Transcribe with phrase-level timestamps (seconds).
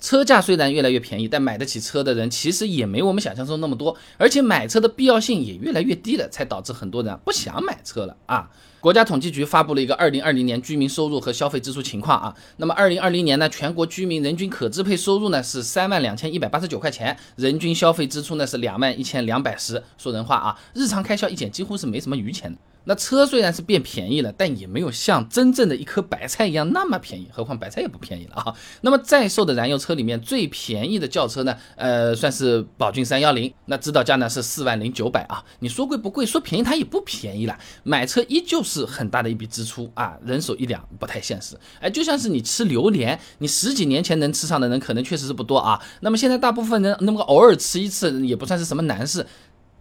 [0.00, 8.50] 车价虽然越来越便宜，但买得起车的人其实也没我们想象中那么多，而且买车的必要性也越来越低了，才导致很多人不想买车了啊。
[8.80, 12.34] 国家统计局发布了一个二零二零年居民收入和消费支出情况啊。
[12.56, 19.82] 那么二零二零年呢，全国居民人均可支配收入呢是三万两千一百八十九块钱，人均消费支出呢是两万一千两百十。
[19.98, 22.58] 说人话啊，日常开销一减，几乎是没什么余钱的。
[22.84, 28.54] 那车虽然是变便宜了，但也没有像真正的一颗白菜一样那么便宜，何况白菜也不便宜了啊。
[28.80, 35.44] 那么在售的燃油车里面最便宜的轿车呢，呃，算是宝骏三幺零，那指导价呢是四万零九百啊。
[35.60, 36.24] 你说贵不贵？
[36.24, 37.58] 说便宜它也不便宜了。
[37.82, 41.56] 买车依旧是很大的一笔支出啊，人手一辆不太现实。
[41.80, 45.80] 哎，就像是你吃榴莲，你十几年前能吃上的人可能确实是不多啊。
[46.00, 49.26] 那么现在大部分人那么偶尔吃一次也不算是什么难事。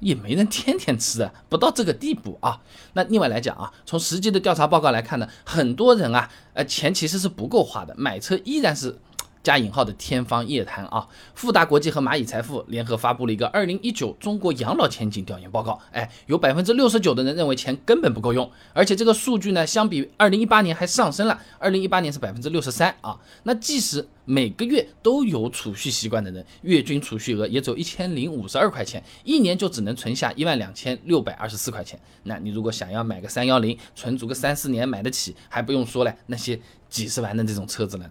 [0.00, 2.60] 也没人天天吃啊，不到这个地步啊。
[2.92, 8.98] 那另外来讲啊，从实际的调查报告来看呢，很多人啊，呃，钱其实是不够花的，买车依然是。
[9.42, 11.06] 加引号的天方夜谭啊！
[11.34, 15.80] 富达国际和蚂蚁财富联合发布了一个二零一九中国养老前景调研报告。
[15.92, 21.40] 哎，有百分之六十九的人认为钱根本不够用，而且这个数据呢，相比二零一八年还上升了。
[21.58, 23.18] 二零一八年是百分之六十三啊。
[23.44, 31.98] 那即使每个月都有储蓄习惯的人，月均储蓄额也只有一千零五十二块钱，一年就只能存下一万两千六百二十四块钱。
[32.24, 38.10] 那你如果想要买个三幺零，存足个三四年买得起，还不用说嘞，那些几十万的这种车子了。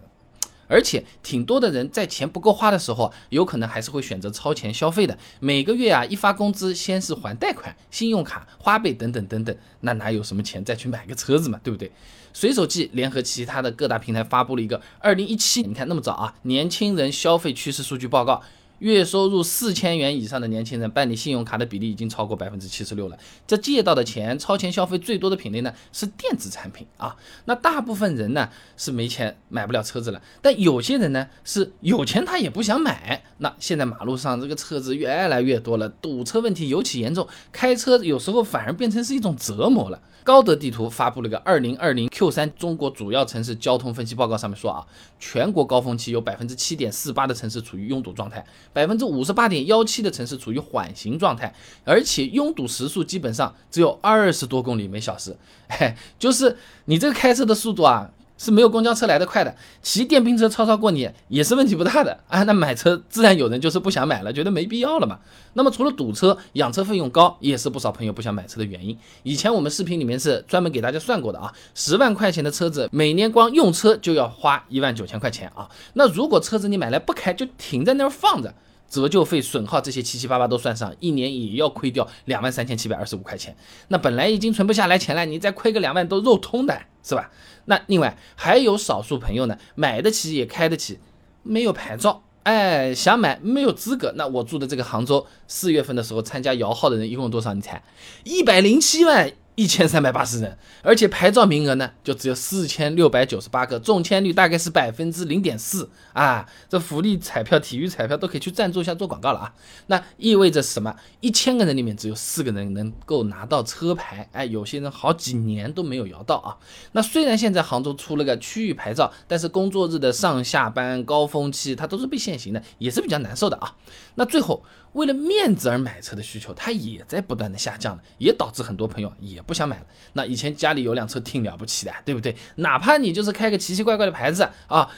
[0.68, 5.18] 而且挺多的人在钱不够花的时候，有可能还是会选择超前消费的。
[5.40, 11.90] 每个月啊，一发工资，先是还贷款、信用卡、花呗等等等等，那哪有什么钱再去买个车子嘛，对不对？
[12.32, 18.42] 随手记联合其他的各大平台发布了一个二零一七，你看那么早啊，年轻人消费趋势数据报告。
[18.78, 23.18] 月收入四千元以上的年轻人办理信用卡的比例已经超过百分之七十六了。
[23.46, 27.16] 这借到的钱，超前消费最多的品类呢是电子产品啊。
[27.46, 33.22] 那大部分人呢是没钱买不了车子了，但有些人呢是有钱他也不想买。
[33.38, 40.02] 那现在马路上这个车子越来越多了，堵车问题尤其严重，开车有时候反而变成是一种折磨了。
[40.24, 44.84] 高德地图发布了个二零二零 Q 三中国主要城市交通分析报告，上面说啊，
[45.18, 48.44] 全国高峰期有百分之七点四八的城市处于拥堵状态。
[48.72, 55.36] 百分之五十八点幺七的城市处于缓行状态，而且拥堵时速基本上只有二十多公里每小时，
[55.68, 62.42] 哎，就是你这个开车的速度啊是没有公交车来的快的，骑电瓶车超超过你也是问题不大的啊。
[62.44, 65.18] 那买车自然有人就是不想买了，觉得没必要了嘛。
[65.54, 68.96] 那么除了堵车，养车费用高也是不少朋友不想买车的原因。
[69.24, 75.68] 以前我们视频里面是专门给大家算过的啊，十万块钱的车子每年光用车就要花一万九千块钱啊。
[75.94, 78.54] 那如果车子你买来不开就停在那儿放着。
[78.88, 83.54] 折旧费、损耗这些七七八八都算上，一年也要亏掉两万三千七百二十五块钱。
[83.88, 87.30] 那本来已经存不下来钱了，你再亏个两万都肉痛的，是吧？
[87.66, 90.98] 那另外还有少数朋友呢，买得起也开得起，
[91.42, 94.12] 没有牌照，哎，想买没有资格。
[94.16, 97.52] 那我住的这个杭州，四月份的时候参加摇号的人一共多少？
[97.52, 97.82] 你猜？
[98.24, 99.32] 一百零七万。
[99.58, 106.48] 一千三百八十人，而且牌照名额呢就只有四千六百九十八个，中签率大概是百分之零点四啊！
[106.68, 109.52] 这福利彩票、体育彩票都可以去赞助一下做广告了啊！
[109.88, 110.94] 那意味着什么？
[111.18, 116.54] 一千个人里面只有四个人能够拿到车牌，哎，有些人好几年都没有摇到啊！
[116.92, 123.74] 那虽然现在杭州出了个区域牌照，但是工作日的上下班高峰期它都是被限行的，也是比较难受的啊！
[124.14, 124.62] 那最后。
[124.94, 129.86] 为了面子而买车的需求，它也在不断的下降了，也导致很多朋友也不想买了。
[130.12, 132.36] 那以前家里有辆车挺了不起的，对不对？
[132.56, 134.88] 哪怕你就是开个奇奇怪怪的牌子啊，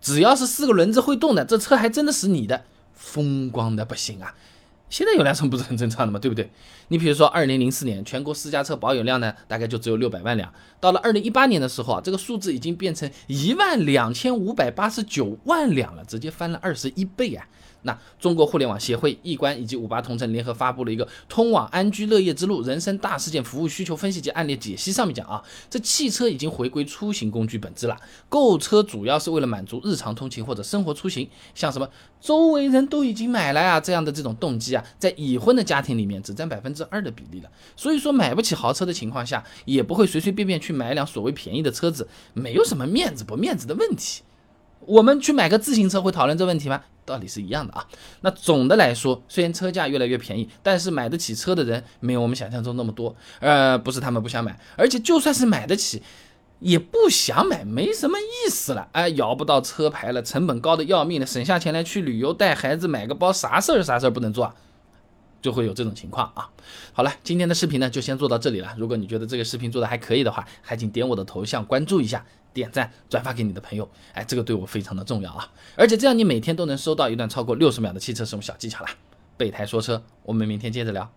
[0.00, 4.34] 只要是四个轮子会动的，这车还真的是你的，风光的不行啊。
[4.88, 6.18] 现在有辆车不是很正常的吗？
[6.18, 6.50] 对不对？
[6.88, 17.46] 你比如说，二零零四年全国私家车保有量呢，大概就只有六百万辆，到了二零一八年的时候啊，这个数字已经变成一万两千五百八十九万辆了，直接翻了二十一倍啊。
[17.82, 27.96] 那中国互联网协会、易观以及五八同城联合发布了一个《通往安居乐业之路：人生大事件服务需求分析及案例解析》，上面讲啊，这汽车已经回归出行工具本质了。
[28.28, 31.88] 购车主要是为了满足日常通勤或者生活出行，像什么
[32.20, 37.50] 周围人都已经买了啊这样的这种动机啊，在已婚的家庭里面只占百分之二的比例了。
[37.76, 44.22] 所以说，买不起豪车的情况下，也不会随随便便去买一辆所谓便宜的车子，没有什么面子不面子的问题。
[44.86, 46.82] 我们去买个自行车会讨论这问题吗？
[47.04, 47.86] 道理是一样的啊。
[48.20, 53.14] 那总的来说，虽然车价越来越便宜，但是买得起车的人没有我们想象中那么多。
[53.40, 56.02] 呃，不是他们不想买，而且就算是买得起，
[56.60, 58.88] 也不想买，没什么意思了。
[58.92, 64.54] 哎，摇不到车牌了，成本高的要命了，省下钱来去旅游，带孩子买个包，啥事儿啥事儿不能做。
[65.40, 66.48] 就会有这种情况啊。
[66.92, 68.74] 好了，今天的视频呢就先做到这里了。
[68.76, 75.48] 如果你觉得这个视频做的还可以的话，还请点我的头像关注一下，点赞转发给你的朋友，哎，这个对我非常的重要啊。
[75.76, 78.90] 而且这样你每天都能收到一段超过六十秒的汽车使用小技巧了。
[79.36, 81.10] 备胎说车，我们明天接着聊。